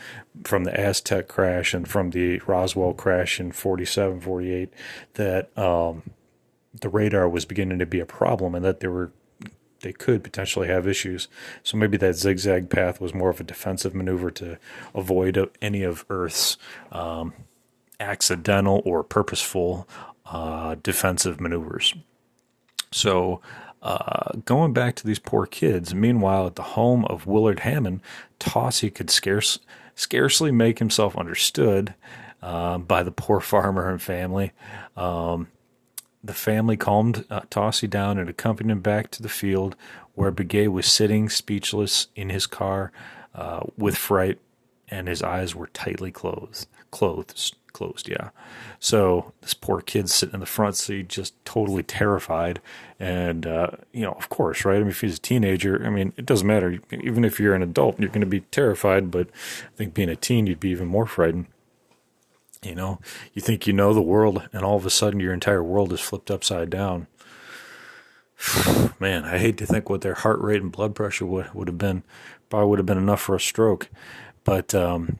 from 0.44 0.64
the 0.64 0.78
Aztec 0.78 1.28
crash 1.28 1.74
and 1.74 1.88
from 1.88 2.10
the 2.10 2.38
Roswell 2.46 2.94
crash 2.94 3.40
in 3.40 3.52
47, 3.52 4.20
48 4.20 4.72
that 5.14 5.56
um, 5.58 6.02
the 6.78 6.88
radar 6.88 7.28
was 7.28 7.44
beginning 7.44 7.78
to 7.78 7.86
be 7.86 8.00
a 8.00 8.06
problem 8.06 8.54
and 8.54 8.64
that 8.64 8.80
there 8.80 8.90
were 8.90 9.12
they 9.80 9.92
could 9.92 10.22
potentially 10.22 10.68
have 10.68 10.86
issues. 10.86 11.28
So 11.62 11.76
maybe 11.76 11.96
that 11.98 12.14
zigzag 12.14 12.70
path 12.70 13.00
was 13.00 13.14
more 13.14 13.30
of 13.30 13.40
a 13.40 13.44
defensive 13.44 13.94
maneuver 13.94 14.30
to 14.32 14.58
avoid 14.94 15.50
any 15.60 15.82
of 15.82 16.04
Earth's 16.08 16.56
um, 16.92 17.32
accidental 17.98 18.82
or 18.84 19.02
purposeful 19.02 19.88
uh, 20.26 20.76
defensive 20.82 21.40
maneuvers. 21.40 21.94
So, 22.92 23.40
uh, 23.82 24.32
going 24.44 24.72
back 24.72 24.94
to 24.96 25.06
these 25.06 25.18
poor 25.18 25.46
kids, 25.46 25.94
meanwhile, 25.94 26.46
at 26.46 26.56
the 26.56 26.62
home 26.62 27.04
of 27.06 27.26
Willard 27.26 27.60
Hammond, 27.60 28.02
Tossie 28.38 28.94
could 28.94 29.10
scarce, 29.10 29.58
scarcely 29.94 30.50
make 30.50 30.78
himself 30.80 31.16
understood 31.16 31.94
uh, 32.42 32.78
by 32.78 33.02
the 33.02 33.10
poor 33.10 33.40
farmer 33.40 33.88
and 33.88 34.00
family. 34.02 34.52
Um, 34.96 35.48
the 36.22 36.34
family 36.34 36.76
calmed 36.76 37.24
uh, 37.30 37.40
Tossie 37.50 37.88
down 37.88 38.18
and 38.18 38.28
accompanied 38.28 38.72
him 38.72 38.80
back 38.80 39.10
to 39.12 39.22
the 39.22 39.28
field 39.28 39.76
where 40.14 40.32
Begay 40.32 40.68
was 40.68 40.86
sitting 40.86 41.28
speechless 41.28 42.08
in 42.14 42.28
his 42.28 42.46
car 42.46 42.92
uh, 43.34 43.60
with 43.78 43.96
fright, 43.96 44.38
and 44.88 45.08
his 45.08 45.22
eyes 45.22 45.54
were 45.54 45.68
tightly 45.68 46.10
closed. 46.10 46.68
Clothed, 46.90 47.54
closed, 47.72 48.08
yeah. 48.08 48.30
So 48.80 49.32
this 49.40 49.54
poor 49.54 49.80
kid 49.80 50.10
sitting 50.10 50.34
in 50.34 50.40
the 50.40 50.46
front 50.46 50.76
seat, 50.76 51.08
just 51.08 51.42
totally 51.44 51.82
terrified, 51.82 52.60
and 52.98 53.46
uh, 53.46 53.70
you 53.92 54.02
know, 54.02 54.12
of 54.12 54.28
course, 54.28 54.64
right? 54.64 54.76
I 54.76 54.80
mean, 54.80 54.88
if 54.88 55.00
he's 55.00 55.16
a 55.16 55.20
teenager, 55.20 55.84
I 55.86 55.90
mean, 55.90 56.12
it 56.16 56.26
doesn't 56.26 56.46
matter. 56.46 56.80
Even 56.90 57.24
if 57.24 57.38
you're 57.38 57.54
an 57.54 57.62
adult, 57.62 57.98
you're 57.98 58.08
going 58.08 58.20
to 58.20 58.26
be 58.26 58.40
terrified. 58.40 59.10
But 59.10 59.28
I 59.28 59.76
think 59.76 59.94
being 59.94 60.08
a 60.08 60.16
teen, 60.16 60.46
you'd 60.46 60.60
be 60.60 60.70
even 60.70 60.88
more 60.88 61.06
frightened. 61.06 61.46
You 62.62 62.74
know, 62.74 63.00
you 63.32 63.40
think 63.40 63.66
you 63.66 63.72
know 63.72 63.94
the 63.94 64.02
world, 64.02 64.48
and 64.52 64.64
all 64.64 64.76
of 64.76 64.84
a 64.84 64.90
sudden 64.90 65.18
your 65.18 65.32
entire 65.32 65.62
world 65.62 65.92
is 65.94 66.00
flipped 66.00 66.30
upside 66.30 66.68
down. 66.68 67.06
Man, 69.00 69.24
I 69.24 69.38
hate 69.38 69.56
to 69.58 69.66
think 69.66 69.88
what 69.88 70.02
their 70.02 70.14
heart 70.14 70.40
rate 70.40 70.60
and 70.60 70.70
blood 70.70 70.94
pressure 70.94 71.24
would, 71.26 71.52
would 71.54 71.68
have 71.68 71.78
been. 71.78 72.02
Probably 72.50 72.68
would 72.68 72.78
have 72.78 72.86
been 72.86 72.98
enough 72.98 73.20
for 73.20 73.34
a 73.34 73.40
stroke. 73.40 73.88
But 74.44 74.74
um, 74.74 75.18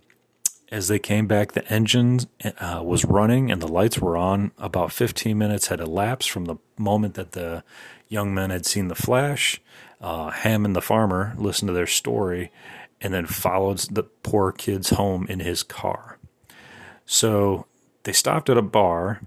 as 0.70 0.88
they 0.88 0.98
came 0.98 1.26
back, 1.26 1.52
the 1.52 1.66
engine 1.72 2.20
uh, 2.60 2.82
was 2.84 3.04
running 3.04 3.50
and 3.50 3.62
the 3.62 3.68
lights 3.68 3.98
were 3.98 4.16
on. 4.16 4.52
About 4.58 4.92
15 4.92 5.36
minutes 5.36 5.68
had 5.68 5.80
elapsed 5.80 6.30
from 6.30 6.44
the 6.44 6.56
moment 6.78 7.14
that 7.14 7.32
the 7.32 7.64
young 8.08 8.34
men 8.34 8.50
had 8.50 8.66
seen 8.66 8.88
the 8.88 8.94
flash. 8.94 9.60
Uh, 10.00 10.30
Hammond, 10.30 10.76
the 10.76 10.82
farmer, 10.82 11.34
listened 11.36 11.68
to 11.68 11.74
their 11.74 11.86
story 11.86 12.52
and 13.00 13.14
then 13.14 13.26
followed 13.26 13.78
the 13.78 14.02
poor 14.02 14.52
kids 14.52 14.90
home 14.90 15.26
in 15.28 15.40
his 15.40 15.62
car. 15.62 16.18
So 17.12 17.66
they 18.04 18.12
stopped 18.12 18.48
at 18.50 18.56
a 18.56 18.62
bar, 18.62 19.20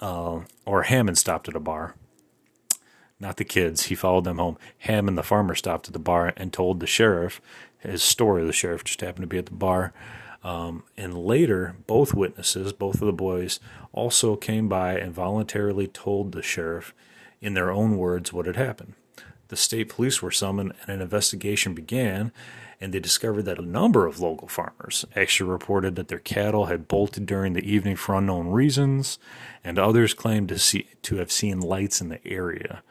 uh, 0.00 0.40
or 0.64 0.82
Hammond 0.84 1.18
stopped 1.18 1.50
at 1.50 1.54
a 1.54 1.60
bar. 1.60 1.94
Not 3.20 3.36
the 3.36 3.44
kids. 3.44 3.84
He 3.84 3.94
followed 3.94 4.24
them 4.24 4.38
home. 4.38 4.56
Hammond, 4.78 5.18
the 5.18 5.22
farmer, 5.22 5.54
stopped 5.54 5.86
at 5.86 5.92
the 5.92 5.98
bar 5.98 6.32
and 6.38 6.50
told 6.50 6.80
the 6.80 6.86
sheriff 6.86 7.42
his 7.78 8.02
story. 8.02 8.46
The 8.46 8.54
sheriff 8.54 8.84
just 8.84 9.02
happened 9.02 9.24
to 9.24 9.26
be 9.26 9.36
at 9.36 9.44
the 9.44 9.52
bar. 9.52 9.92
Um, 10.42 10.84
and 10.96 11.12
later, 11.12 11.76
both 11.86 12.14
witnesses, 12.14 12.72
both 12.72 13.02
of 13.02 13.06
the 13.06 13.12
boys, 13.12 13.60
also 13.92 14.34
came 14.34 14.66
by 14.66 14.98
and 14.98 15.12
voluntarily 15.12 15.88
told 15.88 16.32
the 16.32 16.40
sheriff, 16.40 16.94
in 17.42 17.52
their 17.52 17.70
own 17.70 17.98
words, 17.98 18.32
what 18.32 18.46
had 18.46 18.56
happened. 18.56 18.94
The 19.50 19.56
state 19.56 19.90
police 19.90 20.22
were 20.22 20.30
summoned 20.30 20.72
and 20.80 20.88
an 20.88 21.02
investigation 21.02 21.74
began 21.74 22.32
and 22.80 22.94
they 22.94 23.00
discovered 23.00 23.42
that 23.42 23.58
a 23.58 23.62
number 23.62 24.06
of 24.06 24.20
local 24.20 24.48
farmers 24.48 25.04
actually 25.14 25.50
reported 25.50 25.96
that 25.96 26.08
their 26.08 26.18
cattle 26.18 26.66
had 26.66 26.88
bolted 26.88 27.26
during 27.26 27.52
the 27.52 27.70
evening 27.70 27.94
for 27.94 28.14
unknown 28.14 28.48
reasons, 28.48 29.18
and 29.62 29.78
others 29.78 30.14
claimed 30.14 30.48
to 30.48 30.58
see 30.58 30.86
to 31.02 31.16
have 31.16 31.30
seen 31.30 31.60
lights 31.60 32.00
in 32.00 32.08
the 32.08 32.26
area. 32.26 32.82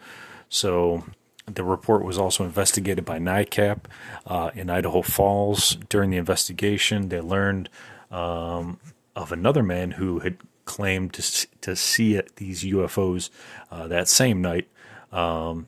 So 0.48 1.06
the 1.48 1.64
report 1.64 2.04
was 2.04 2.20
also 2.20 2.44
investigated 2.44 3.04
by 3.04 3.18
NICAP 3.18 3.86
uh, 4.28 4.52
in 4.54 4.70
Idaho 4.70 5.02
Falls. 5.02 5.78
During 5.90 6.12
the 6.12 6.18
investigation, 6.18 7.10
they 7.10 7.22
learned 7.22 7.70
um, 8.12 8.80
of 9.16 9.32
another 9.32 9.64
man 9.64 9.92
who 9.92 10.20
had 10.20 10.38
claimed 10.66 11.14
to 11.14 11.48
to 11.62 11.76
see 11.76 12.22
these 12.36 12.64
UFOs 12.64 13.32
uh, 13.72 13.88
that 13.88 14.08
same 14.08 14.40
night. 14.40 14.68
Um, 15.12 15.68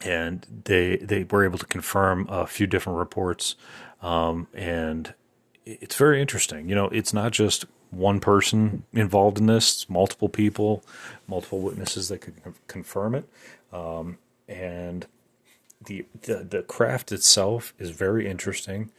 and 0.00 0.46
they 0.64 0.96
they 0.96 1.24
were 1.24 1.44
able 1.44 1.58
to 1.58 1.66
confirm 1.66 2.26
a 2.28 2.46
few 2.46 2.66
different 2.66 2.98
reports, 2.98 3.56
um, 4.02 4.46
and 4.54 5.14
it's 5.64 5.96
very 5.96 6.20
interesting. 6.20 6.68
You 6.68 6.74
know, 6.74 6.86
it's 6.86 7.12
not 7.12 7.32
just 7.32 7.64
one 7.90 8.20
person 8.20 8.84
involved 8.92 9.38
in 9.38 9.46
this; 9.46 9.74
it's 9.74 9.90
multiple 9.90 10.28
people, 10.28 10.84
multiple 11.26 11.60
witnesses 11.60 12.08
that 12.08 12.18
could 12.20 12.34
confirm 12.66 13.14
it, 13.14 13.28
um, 13.72 14.18
and 14.46 15.06
the, 15.84 16.06
the 16.22 16.44
the 16.44 16.62
craft 16.62 17.12
itself 17.12 17.74
is 17.78 17.90
very 17.90 18.28
interesting. 18.28 18.90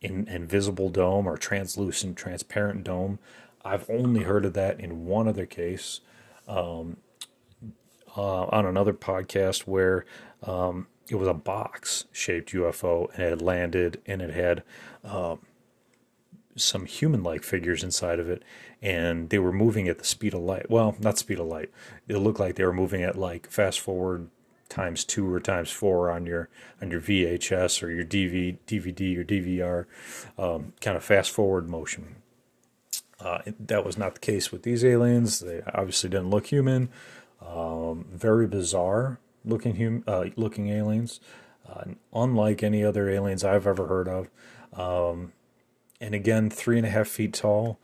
In 0.00 0.28
invisible 0.28 0.90
dome 0.90 1.26
or 1.26 1.38
translucent, 1.38 2.18
transparent 2.18 2.84
dome. 2.84 3.18
I've 3.64 3.88
only 3.88 4.24
heard 4.24 4.44
of 4.44 4.52
that 4.52 4.78
in 4.78 5.06
one 5.06 5.26
other 5.26 5.46
case. 5.46 6.00
Um, 6.46 6.98
uh, 8.16 8.44
on 8.46 8.66
another 8.66 8.92
podcast 8.92 9.62
where 9.62 10.04
um, 10.44 10.86
it 11.08 11.16
was 11.16 11.28
a 11.28 11.34
box 11.34 12.04
shaped 12.12 12.52
UFO 12.52 13.10
and 13.14 13.22
it 13.22 13.42
landed 13.42 14.00
and 14.06 14.22
it 14.22 14.30
had 14.30 14.62
um, 15.02 15.40
some 16.56 16.86
human 16.86 17.22
like 17.22 17.42
figures 17.42 17.82
inside 17.82 18.18
of 18.18 18.28
it 18.28 18.42
and 18.80 19.30
they 19.30 19.38
were 19.38 19.52
moving 19.52 19.88
at 19.88 19.98
the 19.98 20.04
speed 20.04 20.34
of 20.34 20.40
light. 20.40 20.70
Well, 20.70 20.96
not 21.00 21.18
speed 21.18 21.40
of 21.40 21.46
light. 21.46 21.70
It 22.08 22.18
looked 22.18 22.40
like 22.40 22.56
they 22.56 22.64
were 22.64 22.72
moving 22.72 23.02
at 23.02 23.16
like 23.16 23.50
fast 23.50 23.80
forward 23.80 24.28
times 24.68 25.04
two 25.04 25.30
or 25.32 25.40
times 25.40 25.70
four 25.70 26.10
on 26.10 26.26
your 26.26 26.48
on 26.80 26.90
your 26.90 27.00
VHS 27.00 27.82
or 27.82 27.90
your 27.90 28.04
DV, 28.04 28.58
DVD 28.66 29.18
or 29.18 29.24
DVR 29.24 29.86
um, 30.38 30.72
kind 30.80 30.96
of 30.96 31.04
fast 31.04 31.30
forward 31.30 31.68
motion. 31.68 32.16
Uh, 33.20 33.38
that 33.58 33.84
was 33.84 33.96
not 33.96 34.14
the 34.14 34.20
case 34.20 34.50
with 34.50 34.64
these 34.64 34.84
aliens. 34.84 35.40
They 35.40 35.62
obviously 35.72 36.10
didn't 36.10 36.30
look 36.30 36.46
human. 36.46 36.90
Um, 37.40 38.06
very 38.12 38.46
bizarre 38.46 39.18
looking 39.44 39.76
hum, 39.76 40.04
uh, 40.06 40.26
looking 40.36 40.68
aliens, 40.68 41.20
uh, 41.68 41.84
unlike 42.12 42.62
any 42.62 42.84
other 42.84 43.08
aliens 43.08 43.44
I've 43.44 43.66
ever 43.66 43.86
heard 43.86 44.08
of. 44.08 44.30
Um, 44.78 45.32
and 46.00 46.14
again, 46.14 46.50
three 46.50 46.76
and 46.76 46.86
a 46.86 46.90
half 46.90 47.08
feet 47.08 47.32
tall. 47.32 47.78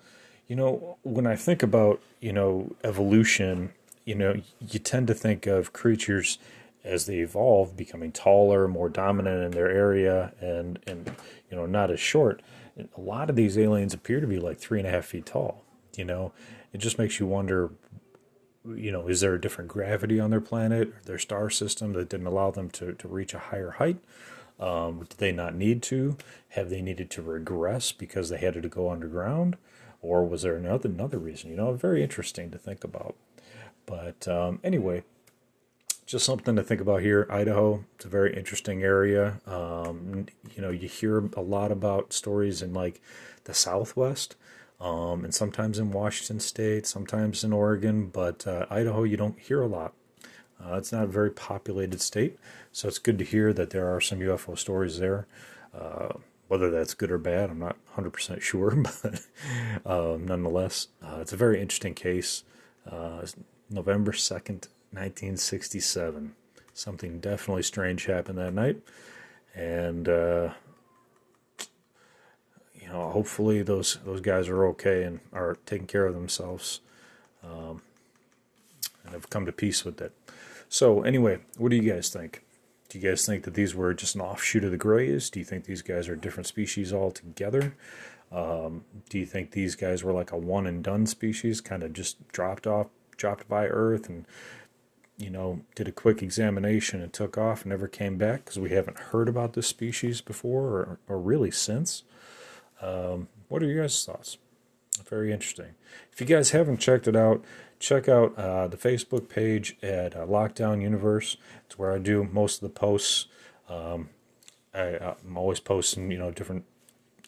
You 0.47 0.57
know, 0.57 0.99
when 1.03 1.27
I 1.27 1.37
think 1.37 1.63
about 1.63 2.01
you 2.21 2.33
know 2.33 2.75
evolution, 2.83 3.73
you 4.05 4.15
know, 4.15 4.41
you 4.61 4.79
tend 4.79 5.07
to 5.09 5.15
think 5.15 5.47
of 5.47 5.73
creatures 5.73 6.39
as 6.83 7.07
they 7.07 7.19
evolve 7.19 7.77
becoming 7.77 8.11
taller, 8.11 8.67
more 8.67 8.89
dominant 8.89 9.45
in 9.45 9.51
their 9.53 9.71
area, 9.71 10.33
and 10.41 10.79
and 10.87 11.15
you 11.51 11.57
know 11.57 11.67
not 11.67 11.91
as 11.91 12.01
short. 12.01 12.43
A 12.79 13.01
lot 13.01 13.29
of 13.29 13.37
these 13.37 13.59
aliens 13.59 13.95
appear 13.95 14.21
to 14.21 14.27
be 14.27 14.39
like 14.39 14.59
three 14.59 14.79
and 14.79 14.89
a 14.89 14.91
half 14.91 15.07
feet 15.07 15.27
tall. 15.27 15.65
You 15.97 16.05
know, 16.05 16.33
it 16.73 16.79
just 16.79 16.99
makes 16.99 17.21
you 17.21 17.27
wonder 17.27 17.71
you 18.65 18.93
know, 18.93 19.09
is 19.09 19.21
there 19.21 19.35
a 19.35 19.41
different 19.41 19.69
gravity 19.69 20.21
on 20.21 20.31
their 20.31 20.41
planet 20.41 20.89
or 20.89 21.01
their 21.05 21.19
star 21.19 21.51
system 21.51 21.93
that 21.95 22.09
didn't 22.09 22.27
allow 22.27 22.51
them 22.51 22.71
to, 22.71 22.93
to 22.93 23.09
reach 23.09 23.35
a 23.35 23.39
higher 23.39 23.73
height? 23.73 23.99
Um, 24.59 25.07
did 25.09 25.19
they 25.19 25.33
not 25.33 25.55
need 25.55 25.83
to? 25.85 26.19
Have 26.51 26.69
they 26.69 26.83
needed 26.83 27.11
to 27.13 27.23
regress 27.23 27.93
because 27.93 28.29
they 28.29 28.39
had 28.39 28.55
to 28.55 28.69
go 28.69 28.91
underground? 28.91 29.57
Or 30.03 30.27
was 30.27 30.43
there 30.43 30.57
another 30.57 30.89
another 30.89 31.19
reason? 31.19 31.51
You 31.51 31.57
know, 31.57 31.73
very 31.73 32.03
interesting 32.03 32.51
to 32.51 32.59
think 32.59 32.85
about. 32.85 33.17
But 33.87 34.29
um, 34.29 34.61
anyway, 34.63 35.05
just 36.07 36.27
something 36.27 36.57
to 36.57 36.63
think 36.63 36.81
about 36.81 37.03
here. 37.03 37.27
Idaho, 37.31 37.85
it's 37.95 38.05
a 38.05 38.09
very 38.09 38.37
interesting 38.37 38.83
area. 38.83 39.41
Um, 39.47 40.27
you 40.55 40.63
know, 40.63 40.71
you 40.71 40.89
hear 40.89 41.19
a 41.37 41.41
lot 41.41 41.73
about 41.73 42.13
stories 42.13 42.63
in 42.63 42.75
like 42.75 43.01
the 43.45 43.55
Southwest 43.55 44.37
um, 44.81 45.25
and 45.25 45.35
sometimes 45.35 45.79
in 45.79 45.93
Washington 45.93 46.41
State, 46.41 46.87
sometimes 46.87 47.45
in 47.45 47.53
Oregon, 47.53 48.07
but 48.07 48.47
uh, 48.47 48.67
Idaho 48.71 49.03
you 49.03 49.17
don't 49.17 49.39
hear 49.39 49.61
a 49.61 49.67
lot. 49.67 49.93
Uh, 50.63 50.77
it's 50.77 50.93
not 50.93 51.05
a 51.05 51.07
very 51.07 51.31
populated 51.31 52.01
state, 52.01 52.39
so 52.73 52.89
it's 52.89 52.99
good 52.99 53.19
to 53.19 53.25
hear 53.25 53.53
that 53.53 53.71
there 53.71 53.95
are 53.95 54.01
some 54.01 54.21
UFO 54.21 54.59
stories 54.59 54.99
there. 54.99 55.27
Uh, 55.75 56.15
Whether 56.49 56.71
that's 56.71 56.95
good 56.95 57.11
or 57.11 57.19
bad, 57.19 57.51
I'm 57.51 57.59
not 57.59 57.77
100% 57.97 58.41
sure, 58.41 58.71
but 59.03 59.21
uh, 59.87 60.19
nonetheless, 60.19 60.89
uh, 61.03 61.19
it's 61.21 61.33
a 61.33 61.37
very 61.37 61.61
interesting 61.61 61.95
case. 61.95 62.45
Uh, 62.91 63.25
November 63.71 64.13
2nd, 64.13 64.69
1967. 64.93 66.35
Something 66.75 67.21
definitely 67.21 67.63
strange 67.63 68.07
happened 68.07 68.39
that 68.39 68.55
night. 68.55 68.79
And, 69.55 70.09
uh, 70.09 70.55
you 72.91 72.97
know, 72.99 73.11
hopefully 73.11 73.63
those, 73.63 73.99
those 74.05 74.21
guys 74.21 74.49
are 74.49 74.65
okay 74.67 75.05
and 75.05 75.21
are 75.33 75.57
taking 75.65 75.87
care 75.87 76.07
of 76.07 76.15
themselves 76.15 76.81
um, 77.45 77.83
and 79.05 79.15
have 79.15 79.31
come 79.31 79.47
to 79.47 79.53
peace 79.53 79.85
with 79.85 80.01
it. 80.01 80.13
So, 80.69 81.03
anyway, 81.03 81.39
what 81.57 81.71
do 81.71 81.77
you 81.77 81.93
guys 81.93 82.09
think? 82.09 82.43
Do 82.89 82.99
you 82.99 83.09
guys 83.09 83.25
think 83.25 83.45
that 83.45 83.55
these 83.55 83.75
were 83.75 83.95
just 83.95 84.17
an 84.17 84.21
offshoot 84.21 84.65
of 84.65 84.73
the 84.73 84.77
Greys? 84.77 85.31
Do 85.31 85.39
you 85.39 85.45
think 85.45 85.65
these 85.65 85.83
guys 85.83 86.09
are 86.09 86.17
different 86.17 86.49
species 86.49 86.93
altogether? 86.93 87.77
Um, 88.33 88.85
do 89.09 89.19
you 89.19 89.27
think 89.27 89.53
these 89.53 89.77
guys 89.77 90.03
were 90.03 90.13
like 90.13 90.33
a 90.33 90.37
one 90.37 90.67
and 90.67 90.83
done 90.83 91.07
species, 91.07 91.61
kind 91.61 91.85
of 91.85 91.93
just 91.93 92.27
dropped 92.29 92.67
off, 92.67 92.89
dropped 93.17 93.49
by 93.49 93.67
Earth, 93.67 94.09
and 94.09 94.25
you 95.17 95.31
know 95.31 95.61
did 95.77 95.87
a 95.87 95.93
quick 95.93 96.23
examination 96.23 97.01
and 97.01 97.13
took 97.13 97.37
off 97.39 97.63
and 97.63 97.71
never 97.71 97.87
came 97.87 98.17
back 98.17 98.45
because 98.45 98.59
we 98.59 98.71
haven't 98.71 98.99
heard 98.99 99.29
about 99.29 99.53
this 99.53 99.67
species 99.67 100.21
before 100.21 100.65
or, 100.65 100.99
or 101.09 101.19
really 101.19 101.51
since? 101.51 102.03
Um, 102.81 103.29
what 103.49 103.63
are 103.63 103.67
your 103.67 103.83
guys' 103.83 104.05
thoughts? 104.05 104.39
Very 105.09 105.33
interesting. 105.33 105.75
If 106.13 106.21
you 106.21 106.27
guys 106.27 106.51
haven't 106.51 106.79
checked 106.79 107.09
it 107.09 107.17
out, 107.17 107.45
check 107.79 108.09
out 108.09 108.37
uh, 108.39 108.69
the 108.69 108.77
Facebook 108.77 109.29
page 109.29 109.77
at 109.83 110.15
uh, 110.15 110.27
Lockdown 110.27 110.83
Universe. 110.83 111.37
It's 111.67 111.79
where 111.79 111.93
I 111.93 111.99
do 111.99 112.25
most 112.25 112.63
of 112.63 112.69
the 112.69 112.79
posts. 112.79 113.27
Um, 113.69 114.11
I, 114.75 115.15
am 115.27 115.37
always 115.37 115.61
posting, 115.61 116.11
you 116.11 116.19
know, 116.19 116.31
different 116.31 116.65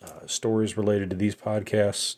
uh, 0.03 0.27
stories 0.27 0.77
related 0.77 1.11
to 1.11 1.17
these 1.17 1.35
podcasts. 1.35 2.17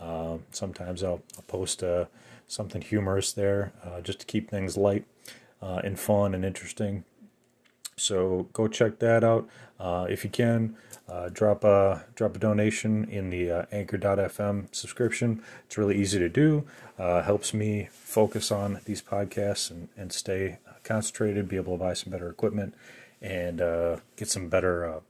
Um, 0.00 0.44
sometimes 0.50 1.02
I'll, 1.02 1.22
I'll 1.36 1.44
post 1.46 1.82
uh, 1.82 2.06
something 2.46 2.82
humorous 2.82 3.32
there 3.32 3.72
uh, 3.84 4.00
just 4.00 4.20
to 4.20 4.26
keep 4.26 4.50
things 4.50 4.76
light 4.76 5.04
uh, 5.62 5.80
and 5.84 5.98
fun 5.98 6.34
and 6.34 6.44
interesting. 6.44 7.04
So 7.98 8.48
go 8.52 8.68
check 8.68 8.98
that 8.98 9.24
out 9.24 9.48
if 10.08 10.24
you 10.24 10.30
can. 10.30 10.76
Uh, 11.08 11.28
drop 11.32 11.62
a 11.62 12.04
drop 12.16 12.34
a 12.34 12.38
donation 12.38 13.04
in 13.08 13.30
the 13.30 13.48
uh, 13.48 13.64
Anchor.fm 13.70 14.74
subscription. 14.74 15.40
It's 15.66 15.78
really 15.78 15.96
easy 15.96 16.18
to 16.18 16.28
do. 16.28 16.66
Uh, 16.98 17.22
helps 17.22 17.54
me 17.54 17.88
focus 17.92 18.50
on 18.50 18.80
these 18.86 19.02
podcasts 19.02 19.70
and, 19.70 19.88
and 19.96 20.12
stay 20.12 20.58
concentrated. 20.82 21.48
Be 21.48 21.56
able 21.56 21.78
to 21.78 21.84
buy 21.84 21.94
some 21.94 22.10
better 22.10 22.28
equipment 22.28 22.74
and 23.22 23.60
uh, 23.60 23.98
get 24.16 24.28
some 24.28 24.48
better 24.48 24.84
uh, 24.84 25.00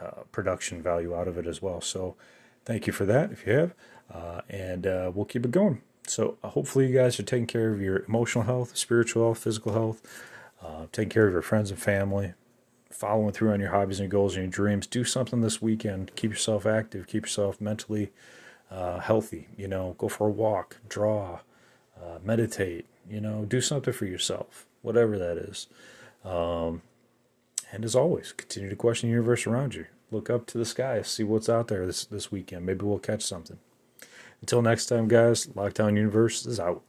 uh, 0.00 0.10
production 0.32 0.82
value 0.82 1.14
out 1.14 1.28
of 1.28 1.38
it 1.38 1.46
as 1.46 1.62
well. 1.62 1.80
So 1.80 2.16
thank 2.64 2.88
you 2.88 2.92
for 2.92 3.04
that 3.06 3.30
if 3.30 3.46
you 3.46 3.52
have, 3.52 3.74
and 4.48 4.84
we'll 5.14 5.26
keep 5.26 5.44
it 5.44 5.52
going. 5.52 5.80
So 6.08 6.38
hopefully 6.42 6.88
you 6.88 6.94
guys 6.94 7.20
are 7.20 7.24
taking 7.24 7.46
care 7.46 7.72
of 7.72 7.80
your 7.80 8.04
emotional 8.08 8.44
health, 8.44 8.76
spiritual 8.76 9.26
health, 9.26 9.38
physical 9.38 9.74
health, 9.74 10.02
taking 10.92 11.10
care 11.10 11.26
of 11.26 11.32
your 11.32 11.42
friends 11.42 11.70
and 11.70 11.80
family 11.80 12.34
following 12.90 13.32
through 13.32 13.52
on 13.52 13.60
your 13.60 13.70
hobbies 13.70 14.00
and 14.00 14.10
goals 14.10 14.34
and 14.34 14.44
your 14.44 14.50
dreams. 14.50 14.86
Do 14.86 15.04
something 15.04 15.40
this 15.40 15.62
weekend. 15.62 16.14
Keep 16.16 16.32
yourself 16.32 16.66
active. 16.66 17.06
Keep 17.06 17.24
yourself 17.24 17.60
mentally 17.60 18.10
uh, 18.70 18.98
healthy. 18.98 19.48
You 19.56 19.68
know, 19.68 19.94
go 19.98 20.08
for 20.08 20.26
a 20.26 20.30
walk, 20.30 20.76
draw, 20.88 21.40
uh, 21.96 22.18
meditate. 22.22 22.86
You 23.08 23.20
know, 23.20 23.44
do 23.44 23.60
something 23.60 23.92
for 23.92 24.06
yourself, 24.06 24.66
whatever 24.82 25.18
that 25.18 25.36
is. 25.38 25.66
Um, 26.24 26.82
and 27.72 27.84
as 27.84 27.94
always, 27.94 28.32
continue 28.32 28.68
to 28.68 28.76
question 28.76 29.08
the 29.08 29.12
universe 29.12 29.46
around 29.46 29.74
you. 29.74 29.86
Look 30.10 30.28
up 30.28 30.46
to 30.46 30.58
the 30.58 30.64
sky, 30.64 31.02
see 31.02 31.22
what's 31.22 31.48
out 31.48 31.68
there 31.68 31.86
this 31.86 32.04
this 32.04 32.32
weekend. 32.32 32.66
Maybe 32.66 32.84
we'll 32.84 32.98
catch 32.98 33.22
something. 33.22 33.58
Until 34.40 34.62
next 34.62 34.86
time, 34.86 35.06
guys. 35.06 35.46
Lockdown 35.46 35.96
Universe 35.96 36.46
is 36.46 36.58
out. 36.58 36.82